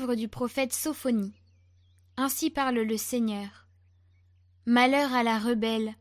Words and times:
Du 0.00 0.28
prophète 0.28 0.72
Sophonie. 0.72 1.34
Ainsi 2.16 2.48
parle 2.48 2.78
le 2.78 2.96
Seigneur. 2.96 3.68
Malheur 4.64 5.12
à 5.12 5.22
la 5.22 5.38
rebelle, 5.38 5.94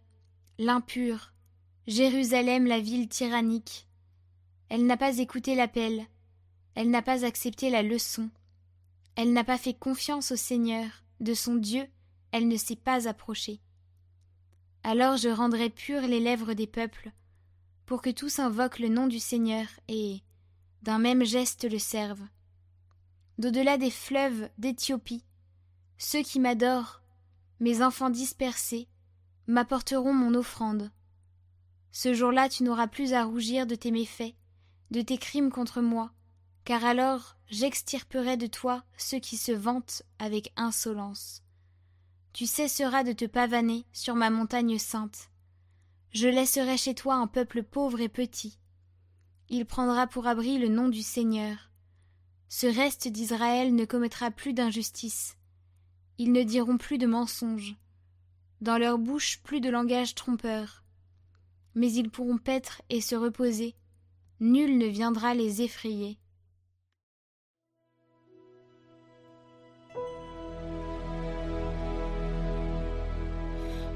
l'impure, 0.57 1.33
Jérusalem 1.85 2.65
la 2.65 2.79
ville 2.79 3.09
tyrannique. 3.09 3.87
Elle 4.69 4.85
n'a 4.85 4.95
pas 4.95 5.17
écouté 5.17 5.53
l'appel, 5.53 6.07
elle 6.75 6.89
n'a 6.89 7.01
pas 7.01 7.25
accepté 7.25 7.69
la 7.69 7.83
leçon, 7.83 8.29
elle 9.15 9.33
n'a 9.33 9.43
pas 9.43 9.57
fait 9.57 9.73
confiance 9.73 10.31
au 10.31 10.37
Seigneur, 10.37 11.03
de 11.19 11.33
son 11.33 11.55
Dieu, 11.55 11.85
elle 12.31 12.47
ne 12.47 12.57
s'est 12.57 12.77
pas 12.77 13.07
approchée. 13.07 13.59
Alors 14.83 15.17
je 15.17 15.29
rendrai 15.29 15.69
pures 15.69 16.07
les 16.07 16.21
lèvres 16.21 16.53
des 16.53 16.67
peuples, 16.67 17.11
pour 17.85 18.01
que 18.01 18.09
tous 18.09 18.39
invoquent 18.39 18.79
le 18.79 18.87
nom 18.87 19.07
du 19.07 19.19
Seigneur 19.19 19.67
et, 19.89 20.21
d'un 20.83 20.99
même 20.99 21.25
geste, 21.25 21.69
le 21.69 21.79
servent. 21.79 22.27
D'au-delà 23.39 23.77
des 23.77 23.89
fleuves 23.89 24.49
d'Éthiopie, 24.57 25.23
ceux 25.97 26.23
qui 26.23 26.41
m'adorent, 26.41 27.01
mes 27.61 27.81
enfants 27.81 28.09
dispersés, 28.09 28.89
m'apporteront 29.47 30.11
mon 30.11 30.33
offrande. 30.33 30.91
Ce 31.93 32.13
jour-là 32.13 32.49
tu 32.49 32.63
n'auras 32.63 32.87
plus 32.87 33.13
à 33.13 33.23
rougir 33.23 33.65
de 33.65 33.75
tes 33.75 33.91
méfaits, 33.91 34.35
de 34.91 34.99
tes 34.99 35.17
crimes 35.17 35.51
contre 35.51 35.79
moi, 35.79 36.11
car 36.65 36.83
alors 36.83 37.37
j'extirperai 37.47 38.35
de 38.35 38.47
toi 38.47 38.83
ceux 38.97 39.19
qui 39.19 39.37
se 39.37 39.53
vantent 39.53 40.03
avec 40.19 40.51
insolence. 40.57 41.41
Tu 42.33 42.45
cesseras 42.45 43.05
de 43.05 43.13
te 43.13 43.23
pavaner 43.23 43.85
sur 43.93 44.15
ma 44.15 44.29
montagne 44.29 44.77
sainte. 44.77 45.29
Je 46.11 46.27
laisserai 46.27 46.75
chez 46.75 46.93
toi 46.93 47.15
un 47.15 47.27
peuple 47.27 47.63
pauvre 47.63 48.01
et 48.01 48.09
petit. 48.09 48.59
Il 49.47 49.65
prendra 49.65 50.07
pour 50.07 50.27
abri 50.27 50.57
le 50.57 50.67
nom 50.67 50.89
du 50.89 51.03
Seigneur. 51.03 51.68
Ce 52.51 52.65
reste 52.65 53.07
d'Israël 53.07 53.75
ne 53.75 53.85
commettra 53.85 54.31
plus 54.31 54.53
d'injustice. 54.53 55.37
Ils 56.17 56.31
ne 56.31 56.41
diront 56.41 56.77
plus 56.79 56.97
de 56.97 57.05
mensonges. 57.05 57.75
Dans 58.59 58.79
leur 58.79 58.97
bouche 58.97 59.39
plus 59.43 59.61
de 59.61 59.69
langage 59.69 60.15
trompeur. 60.15 60.83
Mais 61.75 61.91
ils 61.93 62.09
pourront 62.09 62.39
paître 62.39 62.81
et 62.89 63.01
se 63.01 63.15
reposer. 63.15 63.75
Nul 64.39 64.79
ne 64.79 64.87
viendra 64.87 65.35
les 65.35 65.61
effrayer. 65.61 66.17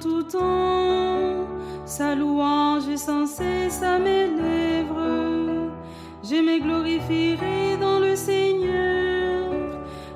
tout 0.00 0.22
temps. 0.22 1.46
Sa 1.84 2.14
louange 2.14 2.88
est 2.88 2.96
sans 2.96 3.26
cesse 3.26 3.82
à 3.82 3.98
mes 3.98 4.26
lèvres. 4.26 5.70
Je 6.22 6.36
me 6.36 6.60
glorifierai 6.60 7.76
dans 7.80 7.98
le 7.98 8.16
Seigneur. 8.16 9.50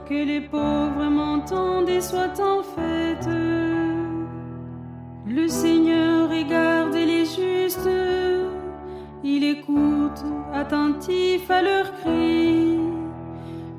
Que 0.09 0.15
les 0.15 0.41
pauvres 0.41 1.09
m'entendent 1.11 1.89
et 1.89 2.01
soient 2.01 2.39
en 2.41 2.63
fête. 2.63 3.29
Le 5.27 5.49
Seigneur 5.49 6.29
regarde 6.31 6.95
les 6.95 7.25
justes. 7.25 7.89
Il 9.23 9.43
écoute 9.45 10.23
attentif 10.53 11.51
à 11.51 11.63
leurs 11.63 11.93
cris. 12.01 12.79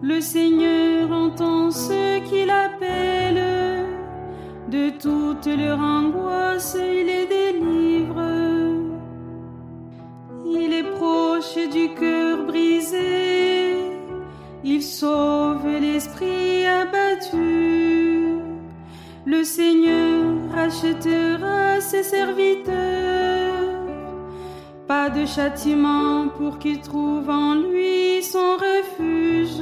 Le 0.01 0.19
Seigneur 0.19 1.12
entend 1.12 1.72
ceux. 1.72 2.15
De 4.70 4.90
toute 4.90 5.46
leur 5.46 5.80
angoisse, 5.80 6.76
il 6.80 7.06
les 7.06 7.28
délivre. 7.28 8.22
Il 10.44 10.74
est 10.74 10.92
proche 10.98 11.56
du 11.72 11.94
cœur 11.94 12.46
brisé. 12.46 13.75
Il 14.64 14.81
sauve 14.81 15.68
l'esprit 15.68 16.66
abattu. 16.66 18.40
Le 19.25 19.44
Seigneur 19.44 20.24
rachètera 20.52 21.80
ses 21.80 22.04
serviteurs. 22.04 22.74
Pas 24.88 25.12
de 25.12 25.25
châtiment 25.28 26.28
pour 26.38 26.58
qu'il 26.58 26.81
trouve 26.81 27.30
en 27.30 27.54
lui 27.54 28.24
son 28.24 28.58
refuge. 28.58 29.62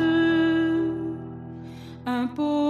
Un 2.06 2.28
pauvre 2.28 2.63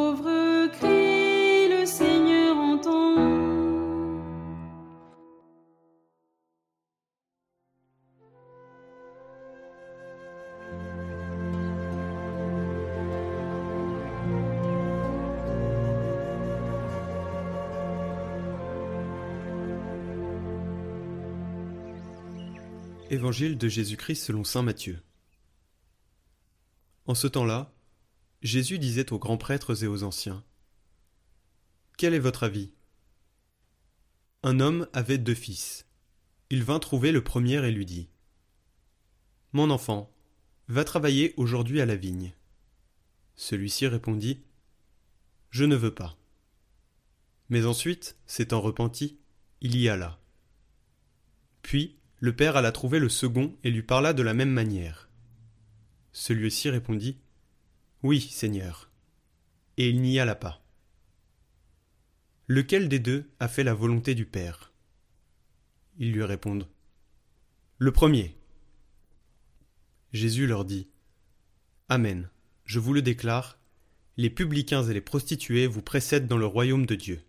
De 23.23 23.69
Jésus-Christ 23.69 24.21
selon 24.21 24.43
saint 24.43 24.63
Matthieu. 24.63 25.01
En 27.05 27.15
ce 27.15 27.25
temps-là, 27.25 27.73
Jésus 28.41 28.79
disait 28.79 29.13
aux 29.13 29.17
grands 29.17 29.37
prêtres 29.37 29.81
et 29.81 29.87
aux 29.87 30.03
anciens 30.03 30.43
Quel 31.97 32.13
est 32.13 32.19
votre 32.19 32.43
avis? 32.43 32.73
Un 34.43 34.59
homme 34.59 34.89
avait 34.91 35.19
deux 35.19 35.35
fils. 35.35 35.85
Il 36.49 36.65
vint 36.65 36.79
trouver 36.79 37.13
le 37.13 37.23
premier 37.23 37.65
et 37.65 37.71
lui 37.71 37.85
dit 37.85 38.09
Mon 39.53 39.69
enfant, 39.69 40.13
va 40.67 40.83
travailler 40.83 41.33
aujourd'hui 41.37 41.79
à 41.79 41.85
la 41.85 41.95
vigne. 41.95 42.33
Celui-ci 43.37 43.87
répondit 43.87 44.41
Je 45.49 45.63
ne 45.63 45.77
veux 45.77 45.95
pas. 45.95 46.17
Mais 47.47 47.65
ensuite, 47.65 48.17
s'étant 48.25 48.59
repenti, 48.59 49.17
il 49.61 49.77
y 49.77 49.87
alla. 49.87 50.19
Puis, 51.61 51.95
le 52.23 52.33
père 52.33 52.55
alla 52.55 52.71
trouver 52.71 52.99
le 52.99 53.09
second 53.09 53.53
et 53.65 53.69
lui 53.69 53.83
parla 53.83 54.13
de 54.13 54.23
la 54.23 54.33
même 54.33 54.49
manière. 54.49 55.09
Celui-ci 56.13 56.69
répondit 56.69 57.17
Oui, 58.01 58.21
Seigneur. 58.21 58.89
Et 59.75 59.89
il 59.89 60.01
n'y 60.01 60.21
alla 60.21 60.35
pas. 60.35 60.63
Lequel 62.47 62.87
des 62.87 62.99
deux 62.99 63.29
a 63.41 63.49
fait 63.49 63.65
la 63.65 63.73
volonté 63.73 64.15
du 64.15 64.25
Père? 64.25 64.71
Ils 65.97 66.13
lui 66.13 66.23
répondent 66.23 66.69
Le 67.77 67.91
premier. 67.91 68.37
Jésus 70.13 70.47
leur 70.47 70.63
dit 70.63 70.87
Amen, 71.89 72.29
je 72.63 72.79
vous 72.79 72.93
le 72.93 73.01
déclare, 73.01 73.59
les 74.15 74.29
publicains 74.29 74.83
et 74.83 74.93
les 74.93 75.01
prostituées 75.01 75.67
vous 75.67 75.81
précèdent 75.81 76.27
dans 76.27 76.37
le 76.37 76.45
royaume 76.45 76.85
de 76.85 76.95
Dieu. 76.95 77.21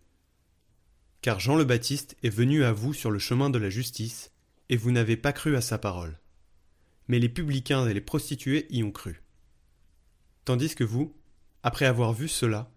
Car 1.19 1.41
Jean 1.41 1.57
le 1.57 1.65
Baptiste 1.65 2.15
est 2.23 2.29
venu 2.29 2.63
à 2.63 2.71
vous 2.71 2.93
sur 2.93 3.11
le 3.11 3.19
chemin 3.19 3.49
de 3.49 3.57
la 3.57 3.69
justice, 3.69 4.31
et 4.69 4.77
vous 4.77 4.91
n'avez 4.91 5.17
pas 5.17 5.33
cru 5.33 5.55
à 5.55 5.61
sa 5.61 5.77
parole. 5.77 6.19
Mais 7.07 7.19
les 7.19 7.29
publicains 7.29 7.87
et 7.87 7.93
les 7.93 8.01
prostituées 8.01 8.67
y 8.69 8.83
ont 8.83 8.91
cru. 8.91 9.21
Tandis 10.43 10.75
que 10.75 10.83
vous, 10.83 11.15
après 11.63 11.85
avoir 11.85 12.13
vu 12.13 12.27
cela, 12.27 12.71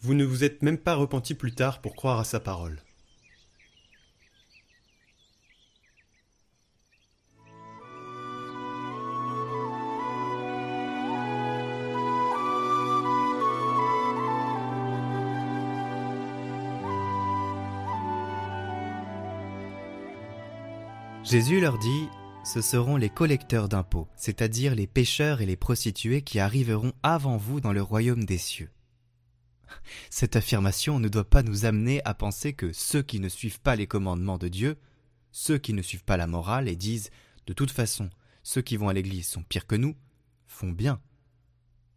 vous 0.00 0.14
ne 0.14 0.24
vous 0.24 0.44
êtes 0.44 0.62
même 0.62 0.78
pas 0.78 0.94
repenti 0.94 1.34
plus 1.34 1.54
tard 1.54 1.80
pour 1.80 1.96
croire 1.96 2.18
à 2.18 2.24
sa 2.24 2.40
parole. 2.40 2.78
Jésus 21.24 21.58
leur 21.58 21.78
dit 21.78 22.08
Ce 22.44 22.60
seront 22.60 22.96
les 22.98 23.08
collecteurs 23.08 23.70
d'impôts, 23.70 24.08
c'est-à-dire 24.14 24.74
les 24.74 24.86
pécheurs 24.86 25.40
et 25.40 25.46
les 25.46 25.56
prostituées 25.56 26.20
qui 26.20 26.38
arriveront 26.38 26.92
avant 27.02 27.38
vous 27.38 27.62
dans 27.62 27.72
le 27.72 27.80
royaume 27.80 28.24
des 28.24 28.36
cieux. 28.36 28.70
Cette 30.10 30.36
affirmation 30.36 31.00
ne 31.00 31.08
doit 31.08 31.28
pas 31.28 31.42
nous 31.42 31.64
amener 31.64 32.02
à 32.04 32.12
penser 32.12 32.52
que 32.52 32.74
ceux 32.74 33.02
qui 33.02 33.20
ne 33.20 33.30
suivent 33.30 33.60
pas 33.60 33.74
les 33.74 33.86
commandements 33.86 34.36
de 34.36 34.48
Dieu, 34.48 34.76
ceux 35.32 35.56
qui 35.56 35.72
ne 35.72 35.80
suivent 35.80 36.04
pas 36.04 36.18
la 36.18 36.26
morale 36.26 36.68
et 36.68 36.76
disent 36.76 37.10
De 37.46 37.54
toute 37.54 37.70
façon, 37.70 38.10
ceux 38.42 38.60
qui 38.60 38.76
vont 38.76 38.90
à 38.90 38.92
l'église 38.92 39.26
sont 39.26 39.42
pires 39.42 39.66
que 39.66 39.76
nous, 39.76 39.96
font 40.46 40.72
bien. 40.72 41.00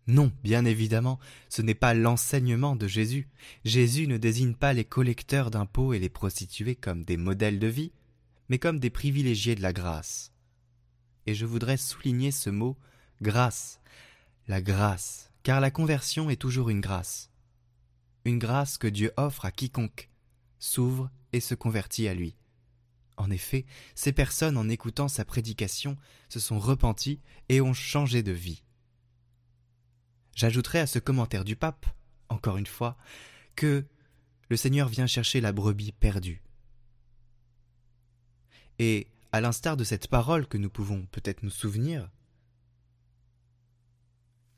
Non, 0.07 0.31
bien 0.41 0.63
évidemment, 0.63 1.19
ce 1.49 1.61
n'est 1.61 1.75
pas 1.75 1.93
l'enseignement 1.93 2.77
de 2.77 2.87
Jésus. 2.87 3.27
Jésus 3.65 4.07
ne 4.07 4.15
désigne 4.15 4.53
pas 4.53 4.71
les 4.71 4.85
collecteurs 4.85 5.51
d'impôts 5.51 5.91
et 5.91 5.99
les 5.99 6.07
prostituées 6.07 6.75
comme 6.75 7.03
des 7.03 7.17
modèles 7.17 7.59
de 7.59 7.67
vie, 7.67 7.91
mais 8.49 8.59
comme 8.59 8.79
des 8.79 8.89
privilégiés 8.89 9.55
de 9.55 9.61
la 9.61 9.73
grâce. 9.73 10.31
Et 11.25 11.35
je 11.35 11.45
voudrais 11.45 11.77
souligner 11.77 12.31
ce 12.31 12.49
mot 12.49 12.77
grâce, 13.21 13.79
la 14.47 14.61
grâce, 14.61 15.31
car 15.43 15.59
la 15.59 15.71
conversion 15.71 16.29
est 16.29 16.41
toujours 16.41 16.69
une 16.69 16.81
grâce. 16.81 17.29
Une 18.25 18.39
grâce 18.39 18.77
que 18.77 18.87
Dieu 18.87 19.11
offre 19.17 19.45
à 19.45 19.51
quiconque 19.51 20.09
s'ouvre 20.59 21.09
et 21.33 21.39
se 21.39 21.55
convertit 21.55 22.07
à 22.07 22.13
lui. 22.13 22.35
En 23.17 23.31
effet, 23.31 23.65
ces 23.95 24.11
personnes, 24.11 24.57
en 24.57 24.69
écoutant 24.69 25.07
sa 25.07 25.25
prédication, 25.25 25.97
se 26.29 26.39
sont 26.39 26.59
repenties 26.59 27.19
et 27.49 27.61
ont 27.61 27.73
changé 27.73 28.21
de 28.23 28.31
vie. 28.31 28.63
J'ajouterai 30.35 30.79
à 30.79 30.87
ce 30.87 30.99
commentaire 30.99 31.43
du 31.43 31.55
pape, 31.55 31.87
encore 32.29 32.57
une 32.57 32.67
fois, 32.67 32.95
que 33.55 33.85
le 34.49 34.57
Seigneur 34.57 34.87
vient 34.87 35.07
chercher 35.07 35.41
la 35.41 35.51
brebis 35.51 35.91
perdue. 35.91 36.43
Et, 38.79 39.07
à 39.31 39.41
l'instar 39.41 39.75
de 39.75 39.83
cette 39.83 40.07
parole 40.07 40.47
que 40.47 40.57
nous 40.57 40.69
pouvons 40.69 41.05
peut-être 41.07 41.43
nous 41.43 41.49
souvenir, 41.49 42.09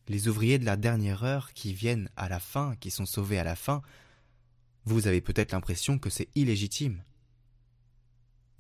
les 0.08 0.28
ouvriers 0.28 0.60
de 0.60 0.66
la 0.66 0.78
dernière 0.78 1.24
heure 1.24 1.54
qui 1.54 1.74
viennent 1.74 2.10
à 2.16 2.30
la 2.30 2.40
fin, 2.40 2.76
qui 2.78 2.92
sont 2.92 3.06
sauvés 3.06 3.40
à 3.40 3.44
la 3.44 3.56
fin, 3.56 3.82
vous 4.86 5.08
avez 5.08 5.22
peut-être 5.22 5.52
l'impression 5.52 6.00
que 6.00 6.10
c'est 6.10 6.30
illégitime. 6.36 7.04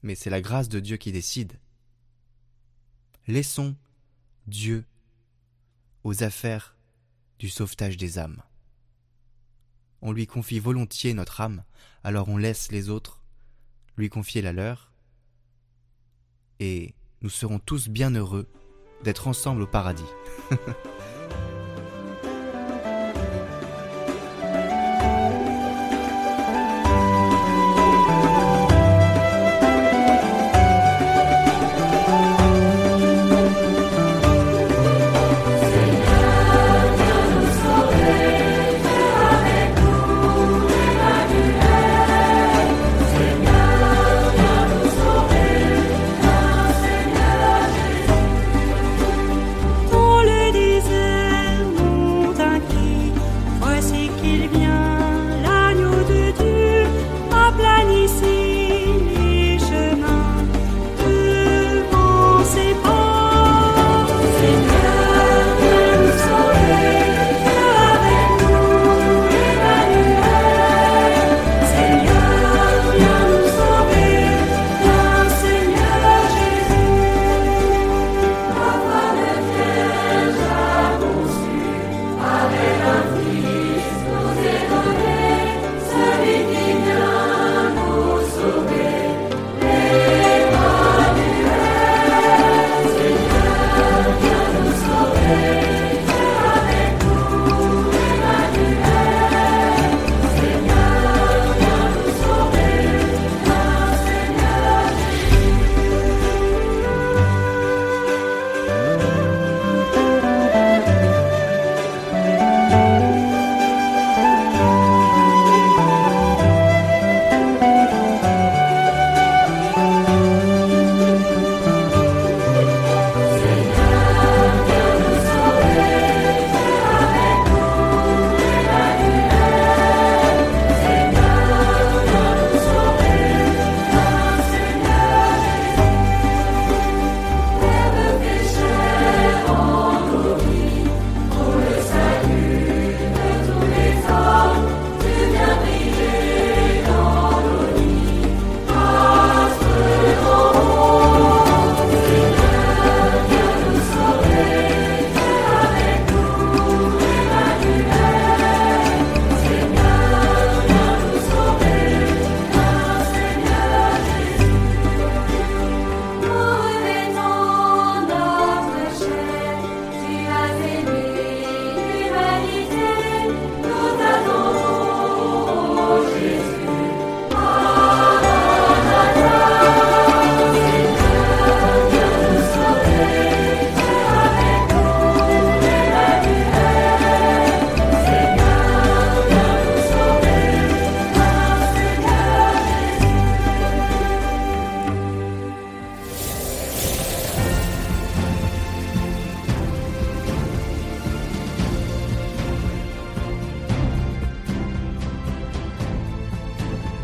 Mais 0.03 0.15
c'est 0.15 0.29
la 0.29 0.41
grâce 0.41 0.69
de 0.69 0.79
Dieu 0.79 0.97
qui 0.97 1.11
décide. 1.11 1.59
Laissons 3.27 3.75
Dieu 4.47 4.85
aux 6.03 6.23
affaires 6.23 6.75
du 7.39 7.50
sauvetage 7.50 7.97
des 7.97 8.17
âmes. 8.17 8.41
On 10.01 10.11
lui 10.11 10.27
confie 10.27 10.59
volontiers 10.59 11.13
notre 11.13 11.41
âme, 11.41 11.63
alors 12.03 12.29
on 12.29 12.38
laisse 12.38 12.71
les 12.71 12.89
autres 12.89 13.19
lui 13.97 14.09
confier 14.09 14.41
la 14.41 14.53
leur, 14.53 14.88
et 16.59 16.94
nous 17.21 17.29
serons 17.29 17.59
tous 17.59 17.89
bien 17.89 18.11
heureux 18.11 18.47
d'être 19.03 19.27
ensemble 19.27 19.61
au 19.63 19.67
paradis. 19.67 20.03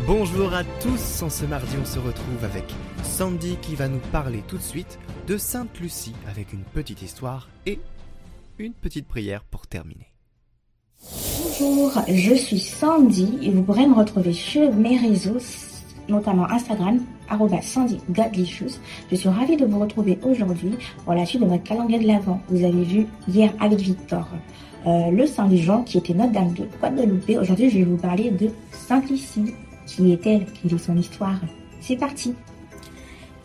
Bonjour 0.06 0.54
à 0.54 0.62
tous, 0.80 1.22
en 1.24 1.28
ce 1.28 1.44
mardi 1.46 1.74
on 1.82 1.84
se 1.84 1.98
retrouve 1.98 2.44
avec 2.44 2.62
Sandy 3.02 3.56
qui 3.60 3.74
va 3.74 3.88
nous 3.88 3.98
parler 4.12 4.44
tout 4.46 4.56
de 4.56 4.62
suite 4.62 5.00
de 5.26 5.36
Sainte 5.36 5.80
Lucie 5.80 6.14
avec 6.30 6.52
une 6.52 6.62
petite 6.62 7.02
histoire 7.02 7.48
et 7.66 7.80
une 8.60 8.72
petite 8.72 9.08
prière 9.08 9.42
pour 9.42 9.66
terminer. 9.66 10.12
Bonjour, 11.58 11.90
je 12.06 12.34
suis 12.34 12.60
Sandy 12.60 13.36
et 13.42 13.50
vous 13.50 13.64
pourrez 13.64 13.88
me 13.88 13.94
retrouver 13.94 14.32
sur 14.32 14.72
mes 14.72 14.96
réseaux, 14.96 15.38
notamment 16.08 16.48
Instagram, 16.50 17.00
Sandy 17.62 17.98
Je 19.10 19.16
suis 19.16 19.28
ravie 19.28 19.56
de 19.56 19.66
vous 19.66 19.80
retrouver 19.80 20.20
aujourd'hui 20.22 20.76
pour 21.04 21.14
la 21.14 21.26
suite 21.26 21.42
de 21.42 21.46
notre 21.46 21.64
calendrier 21.64 21.98
de 21.98 22.06
l'Avent. 22.06 22.40
Vous 22.48 22.64
avez 22.64 22.84
vu 22.84 23.08
hier 23.26 23.52
avec 23.58 23.80
Victor 23.80 24.28
euh, 24.86 25.10
le 25.10 25.26
Saint 25.26 25.52
Jean 25.52 25.82
qui 25.82 25.98
était 25.98 26.14
Notre-Dame 26.14 26.52
de 26.52 26.68
Guadeloupe. 26.78 27.28
Aujourd'hui, 27.40 27.70
je 27.70 27.78
vais 27.78 27.84
vous 27.84 27.96
parler 27.96 28.30
de 28.30 28.50
Sainte 28.70 29.10
Lucie. 29.10 29.52
Qui 29.86 30.12
est-elle 30.12 30.46
Quelle 30.46 30.74
est 30.74 30.78
son 30.78 30.96
histoire 30.96 31.38
C'est 31.80 31.96
parti 31.96 32.34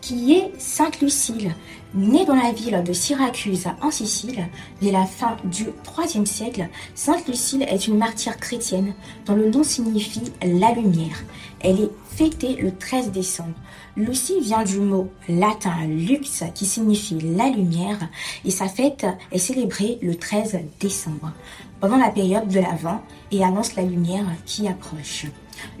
Qui 0.00 0.34
est 0.34 0.52
Sainte 0.58 1.00
Lucile 1.00 1.54
Née 1.94 2.24
dans 2.24 2.34
la 2.34 2.52
ville 2.52 2.82
de 2.82 2.92
Syracuse 2.94 3.66
en 3.82 3.90
Sicile, 3.90 4.48
dès 4.80 4.90
la 4.90 5.04
fin 5.04 5.36
du 5.44 5.66
IIIe 5.98 6.26
siècle, 6.26 6.68
Sainte 6.94 7.28
Lucile 7.28 7.64
est 7.64 7.86
une 7.86 7.98
martyre 7.98 8.38
chrétienne 8.38 8.94
dont 9.26 9.34
le 9.34 9.50
nom 9.50 9.62
signifie 9.62 10.32
la 10.42 10.72
lumière. 10.72 11.22
Elle 11.60 11.80
est 11.80 11.90
fêtée 12.08 12.56
le 12.56 12.74
13 12.74 13.12
décembre. 13.12 13.54
Lucie 13.96 14.40
vient 14.40 14.64
du 14.64 14.80
mot 14.80 15.10
latin 15.28 15.86
lux 15.86 16.42
qui 16.54 16.64
signifie 16.64 17.18
la 17.20 17.50
lumière 17.50 17.98
et 18.44 18.50
sa 18.50 18.68
fête 18.68 19.06
est 19.30 19.38
célébrée 19.38 19.98
le 20.00 20.14
13 20.14 20.60
décembre 20.80 21.32
pendant 21.78 21.98
la 21.98 22.10
période 22.10 22.48
de 22.48 22.60
l'Avent 22.60 23.02
et 23.30 23.44
annonce 23.44 23.76
la 23.76 23.82
lumière 23.82 24.24
qui 24.46 24.66
approche. 24.66 25.26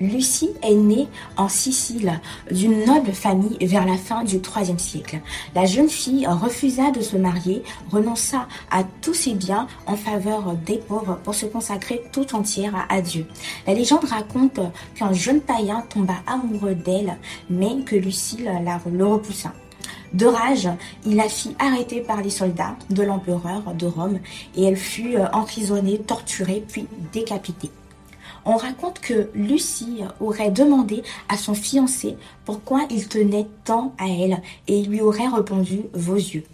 Lucie 0.00 0.50
est 0.62 0.74
née 0.74 1.08
en 1.36 1.48
Sicile 1.48 2.20
d'une 2.50 2.84
noble 2.84 3.12
famille 3.12 3.56
vers 3.60 3.86
la 3.86 3.96
fin 3.96 4.24
du 4.24 4.36
IIIe 4.36 4.78
siècle. 4.78 5.20
La 5.54 5.66
jeune 5.66 5.88
fille 5.88 6.26
refusa 6.26 6.90
de 6.90 7.00
se 7.00 7.16
marier, 7.16 7.62
renonça 7.90 8.46
à 8.70 8.84
tous 9.00 9.14
ses 9.14 9.34
biens 9.34 9.66
en 9.86 9.96
faveur 9.96 10.54
des 10.66 10.78
pauvres 10.78 11.18
pour 11.22 11.34
se 11.34 11.46
consacrer 11.46 12.02
tout 12.12 12.34
entière 12.34 12.86
à 12.88 13.00
Dieu. 13.00 13.26
La 13.66 13.74
légende 13.74 14.04
raconte 14.04 14.60
qu'un 14.94 15.12
jeune 15.12 15.40
païen 15.40 15.84
tomba 15.88 16.14
amoureux 16.26 16.74
d'elle, 16.74 17.16
mais 17.50 17.82
que 17.84 17.96
Lucie 17.96 18.42
la, 18.42 18.80
le 18.90 19.06
repoussa. 19.06 19.52
De 20.12 20.26
rage, 20.26 20.68
il 21.06 21.16
la 21.16 21.28
fit 21.28 21.56
arrêter 21.58 22.00
par 22.00 22.20
les 22.20 22.30
soldats 22.30 22.76
de 22.90 23.02
l'empereur 23.02 23.74
de 23.74 23.86
Rome 23.86 24.18
et 24.54 24.64
elle 24.64 24.76
fut 24.76 25.16
emprisonnée, 25.32 25.98
torturée 25.98 26.62
puis 26.66 26.86
décapitée 27.12 27.70
on 28.44 28.56
raconte 28.56 29.00
que 29.00 29.30
Lucie 29.34 30.02
aurait 30.20 30.50
demandé 30.50 31.02
à 31.28 31.36
son 31.36 31.54
fiancé 31.54 32.16
pourquoi 32.44 32.86
il 32.90 33.08
tenait 33.08 33.46
tant 33.64 33.94
à 33.98 34.08
elle 34.08 34.42
et 34.68 34.82
lui 34.82 35.00
aurait 35.00 35.28
répondu 35.28 35.82
vos 35.92 36.16
yeux. 36.16 36.44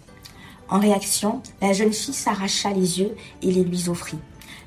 En 0.69 0.79
réaction, 0.79 1.41
la 1.61 1.73
jeune 1.73 1.93
fille 1.93 2.13
s'arracha 2.13 2.71
les 2.71 2.99
yeux 2.99 3.15
et 3.41 3.51
les 3.51 3.63
lui 3.63 3.89
offrit. 3.89 4.19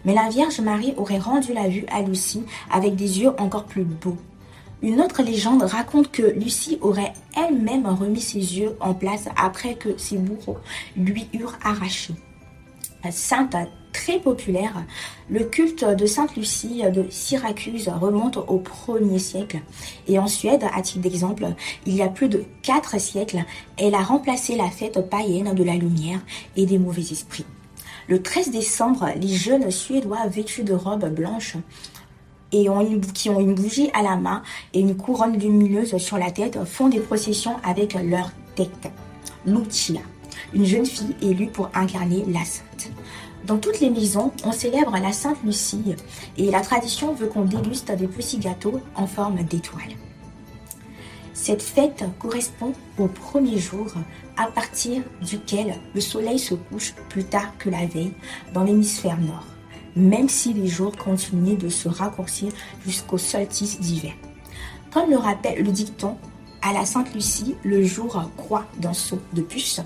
Mais 0.04 0.14
la 0.14 0.28
Vierge 0.28 0.60
Marie 0.60 0.94
aurait 0.96 1.18
rendu 1.18 1.52
la 1.52 1.68
vue 1.68 1.84
à 1.92 2.02
Lucie 2.02 2.42
avec 2.70 2.96
des 2.96 3.20
yeux 3.20 3.32
encore 3.38 3.64
plus 3.64 3.84
beaux. 3.84 4.18
Une 4.82 5.00
autre 5.00 5.22
légende 5.22 5.62
raconte 5.62 6.10
que 6.10 6.22
Lucie 6.22 6.78
aurait 6.80 7.12
elle-même 7.36 7.86
remis 7.86 8.20
ses 8.20 8.58
yeux 8.58 8.76
en 8.80 8.94
place 8.94 9.28
après 9.36 9.76
que 9.76 9.96
ses 9.96 10.18
bourreaux 10.18 10.58
lui 10.96 11.28
eurent 11.32 11.56
arraché. 11.62 12.14
Sainte 13.10 13.54
très 13.92 14.18
populaire, 14.18 14.84
le 15.30 15.44
culte 15.44 15.84
de 15.84 16.06
Sainte 16.06 16.34
Lucie 16.36 16.82
de 16.92 17.06
Syracuse 17.10 17.88
remonte 17.88 18.36
au 18.36 18.58
1er 18.60 19.18
siècle. 19.18 19.60
Et 20.08 20.18
en 20.18 20.26
Suède, 20.26 20.64
à 20.74 20.82
titre 20.82 21.00
d'exemple, 21.00 21.46
il 21.86 21.94
y 21.94 22.02
a 22.02 22.08
plus 22.08 22.28
de 22.28 22.44
4 22.62 23.00
siècles, 23.00 23.44
elle 23.76 23.94
a 23.94 24.02
remplacé 24.02 24.56
la 24.56 24.70
fête 24.70 25.08
païenne 25.08 25.54
de 25.54 25.64
la 25.64 25.74
lumière 25.74 26.20
et 26.56 26.66
des 26.66 26.78
mauvais 26.78 27.02
esprits. 27.02 27.46
Le 28.08 28.20
13 28.20 28.50
décembre, 28.50 29.08
les 29.20 29.28
jeunes 29.28 29.70
Suédois 29.70 30.26
vêtus 30.26 30.64
de 30.64 30.74
robes 30.74 31.08
blanches 31.08 31.56
et 32.50 32.66
qui 33.14 33.30
ont 33.30 33.40
une 33.40 33.54
bougie 33.54 33.90
à 33.94 34.02
la 34.02 34.16
main 34.16 34.42
et 34.74 34.80
une 34.80 34.96
couronne 34.96 35.38
lumineuse 35.38 35.96
sur 35.96 36.18
la 36.18 36.30
tête 36.30 36.64
font 36.64 36.88
des 36.88 37.00
processions 37.00 37.56
avec 37.64 37.94
leur 37.94 38.30
tête. 38.54 38.90
Lucia, 39.46 40.00
une 40.52 40.64
jeune 40.64 40.86
fille 40.86 41.16
élue 41.22 41.46
pour 41.46 41.70
incarner 41.74 42.24
la 42.28 42.44
sainte. 42.44 42.90
Dans 43.46 43.58
toutes 43.58 43.80
les 43.80 43.90
maisons, 43.90 44.32
on 44.44 44.52
célèbre 44.52 44.96
la 45.02 45.12
Sainte 45.12 45.42
Lucie 45.44 45.96
et 46.36 46.50
la 46.50 46.60
tradition 46.60 47.12
veut 47.12 47.26
qu'on 47.26 47.44
déguste 47.44 47.90
des 47.90 48.06
petits 48.06 48.38
gâteaux 48.38 48.80
en 48.94 49.06
forme 49.08 49.42
d'étoiles. 49.42 49.96
Cette 51.34 51.62
fête 51.62 52.04
correspond 52.20 52.72
au 52.98 53.08
premier 53.08 53.58
jour 53.58 53.86
à 54.36 54.46
partir 54.46 55.02
duquel 55.20 55.74
le 55.92 56.00
soleil 56.00 56.38
se 56.38 56.54
couche 56.54 56.94
plus 57.08 57.24
tard 57.24 57.56
que 57.58 57.68
la 57.68 57.84
veille 57.84 58.12
dans 58.54 58.62
l'hémisphère 58.62 59.18
nord, 59.18 59.46
même 59.96 60.28
si 60.28 60.52
les 60.52 60.68
jours 60.68 60.96
continuent 60.96 61.58
de 61.58 61.68
se 61.68 61.88
raccourcir 61.88 62.52
jusqu'au 62.86 63.18
solstice 63.18 63.80
d'hiver. 63.80 64.12
Comme 64.92 65.10
le 65.10 65.16
rappelle 65.16 65.64
le 65.64 65.72
dicton, 65.72 66.16
à 66.60 66.72
la 66.72 66.86
Sainte 66.86 67.12
Lucie, 67.12 67.56
le 67.64 67.82
jour 67.82 68.22
croît 68.36 68.66
d'un 68.78 68.92
saut 68.92 69.18
de 69.32 69.42
puce. 69.42 69.80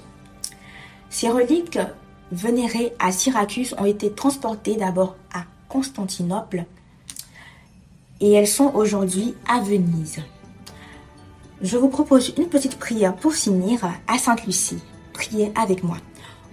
Ces 1.09 1.31
reliques 1.31 1.79
vénérées 2.33 2.93
à 2.99 3.13
Syracuse 3.13 3.75
ont 3.79 3.85
été 3.85 4.11
transportées 4.11 4.77
d'abord 4.77 5.17
à 5.33 5.45
Constantinople 5.69 6.65
et 8.21 8.33
elles 8.33 8.47
sont 8.47 8.73
aujourd'hui 8.75 9.35
à 9.49 9.61
Venise. 9.61 10.23
Je 11.63 11.77
vous 11.77 11.89
propose 11.89 12.35
une 12.37 12.49
petite 12.49 12.79
prière 12.79 13.17
pour 13.17 13.33
finir 13.33 13.81
à 14.07 14.19
Sainte 14.19 14.45
Lucie. 14.45 14.83
Priez 15.13 15.53
avec 15.55 15.83
moi. 15.83 15.97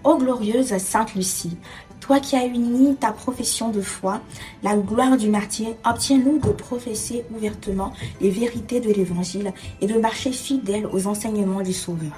Ô 0.04 0.18
glorieuse 0.18 0.78
Sainte 0.78 1.16
Lucie, 1.16 1.58
toi 2.00 2.20
qui 2.20 2.36
as 2.36 2.46
uni 2.46 2.96
ta 2.96 3.12
profession 3.12 3.70
de 3.70 3.82
foi, 3.82 4.22
la 4.62 4.76
gloire 4.76 5.18
du 5.18 5.30
martyr, 5.30 5.70
obtiens-nous 5.86 6.40
de 6.40 6.52
professer 6.52 7.24
ouvertement 7.34 7.94
les 8.20 8.30
vérités 8.30 8.82
de 8.82 8.92
l'Évangile 8.92 9.54
et 9.80 9.88
de 9.88 10.00
marcher 10.00 10.34
fidèle 10.34 10.86
aux 10.88 11.08
enseignements 11.08 11.62
du 11.62 11.74
Sauveur 11.74 12.12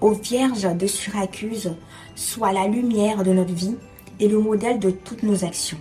aux 0.00 0.12
vierges 0.12 0.74
de 0.76 0.86
Syracuse 0.86 1.72
soit 2.14 2.52
la 2.52 2.66
lumière 2.66 3.22
de 3.22 3.32
notre 3.32 3.52
vie 3.52 3.76
et 4.18 4.28
le 4.28 4.38
modèle 4.38 4.78
de 4.78 4.90
toutes 4.90 5.22
nos 5.22 5.44
actions. 5.44 5.78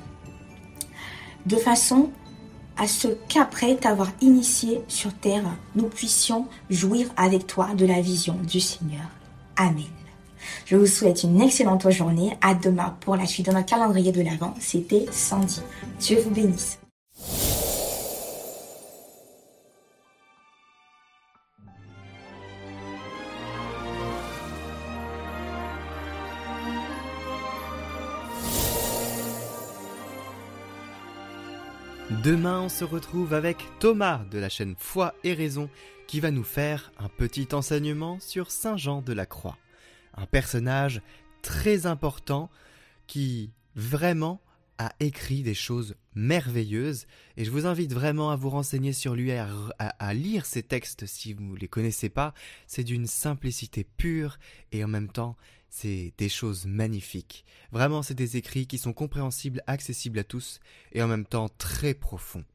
De 1.46 1.56
façon 1.56 2.10
à 2.78 2.88
ce 2.88 3.10
qu'après 3.28 3.76
t'avoir 3.76 4.12
initié 4.22 4.82
sur 4.88 5.14
terre, 5.14 5.44
nous 5.76 5.88
puissions 5.88 6.48
jouir 6.70 7.10
avec 7.18 7.46
toi 7.48 7.70
de 7.76 7.86
la 7.86 8.00
vision 8.00 8.36
du 8.48 8.60
Seigneur. 8.60 9.10
Amen. 9.58 9.84
Je 10.66 10.78
vous 10.78 10.86
souhaite 10.86 11.24
une 11.24 11.42
excellente 11.42 11.90
journée. 11.90 12.38
À 12.42 12.54
demain 12.54 12.96
pour 13.02 13.18
la 13.18 13.26
suite 13.26 13.48
de 13.48 13.52
notre 13.52 13.66
calendrier 13.66 14.12
de 14.12 14.22
l'Avent. 14.22 14.54
C'était 14.60 15.06
Sandy. 15.12 15.62
Dieu 16.00 16.20
vous 16.22 16.32
bénisse. 16.32 16.80
Demain, 32.24 32.64
on 32.64 32.70
se 32.70 32.84
retrouve 32.84 33.34
avec 33.34 33.58
Thomas 33.80 34.20
de 34.30 34.40
la 34.40 34.50
chaîne 34.50 34.76
Foi 34.78 35.14
et 35.24 35.34
Raison 35.34 35.70
qui 36.06 36.20
va 36.20 36.32
nous 36.32 36.44
faire 36.44 36.92
un 37.00 37.08
petit 37.08 37.48
enseignement 37.54 38.20
sur 38.20 38.52
Saint 38.52 38.76
Jean 38.76 39.02
de 39.02 39.14
la 39.14 39.26
Croix. 39.26 39.58
Un 40.18 40.26
personnage 40.26 41.02
très 41.42 41.86
important 41.86 42.50
qui 43.08 43.52
vraiment 43.78 44.42
a 44.80 44.94
écrit 45.02 45.44
des 45.44 45.54
choses 45.54 45.96
merveilleuses 46.16 47.06
et 47.38 47.46
je 47.46 47.52
vous 47.52 47.68
invite 47.68 47.94
vraiment 47.94 48.32
à 48.32 48.38
vous 48.38 48.50
renseigner 48.50 48.94
sur 48.94 49.14
lui, 49.14 49.32
à, 49.32 50.14
lire 50.14 50.46
ses 50.46 50.64
textes 50.64 51.06
si 51.06 51.34
vous 51.34 51.44
ne 51.44 51.58
les 51.58 51.68
connaissez 51.68 52.10
pas. 52.10 52.34
C'est 52.66 52.86
d'une 52.86 53.06
simplicité 53.06 53.84
pure 53.84 54.40
et 54.72 54.84
en 54.84 54.88
même 54.88 55.10
temps 55.10 55.36
c'est 55.70 56.14
des 56.18 56.30
choses 56.30 56.66
magnifiques. 56.66 57.46
Vraiment, 57.72 58.02
c'est 58.02 58.16
des 58.16 58.38
écrits 58.38 58.66
qui 58.66 58.80
sont 58.80 58.94
compréhensibles, 58.94 59.62
accessibles 59.68 60.18
à 60.18 60.24
tous 60.24 60.60
et 60.94 61.04
en 61.04 61.08
même 61.08 61.26
temps 61.26 61.50
très 61.60 61.94
profonds. 61.94 62.46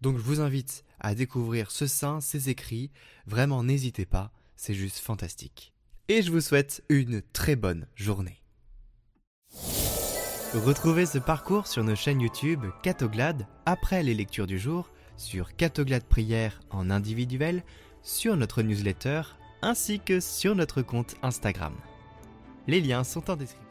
Donc 0.00 0.16
je 0.16 0.22
vous 0.22 0.40
invite 0.40 0.82
à 0.98 1.14
découvrir 1.14 1.70
ce 1.70 1.86
saint, 1.86 2.20
ses 2.20 2.48
écrits. 2.48 2.90
Vraiment, 3.26 3.62
n'hésitez 3.62 4.06
pas, 4.06 4.32
c'est 4.56 4.74
juste 4.74 4.98
fantastique. 4.98 5.72
Et 6.08 6.22
je 6.22 6.32
vous 6.32 6.40
souhaite 6.40 6.82
une 6.88 7.22
très 7.32 7.54
bonne 7.54 7.86
journée. 7.94 8.45
Retrouvez 10.64 11.04
ce 11.04 11.18
parcours 11.18 11.66
sur 11.66 11.84
nos 11.84 11.94
chaînes 11.94 12.22
YouTube 12.22 12.64
Catoglade 12.82 13.46
après 13.66 14.02
les 14.02 14.14
lectures 14.14 14.46
du 14.46 14.58
jour, 14.58 14.90
sur 15.18 15.54
Catoglade 15.54 16.04
Prière 16.04 16.60
en 16.70 16.88
individuel, 16.88 17.62
sur 18.02 18.36
notre 18.36 18.62
newsletter 18.62 19.22
ainsi 19.60 20.00
que 20.00 20.18
sur 20.18 20.54
notre 20.54 20.80
compte 20.80 21.16
Instagram. 21.22 21.74
Les 22.66 22.80
liens 22.80 23.04
sont 23.04 23.30
en 23.30 23.36
description. 23.36 23.65